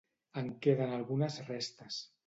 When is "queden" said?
0.67-0.95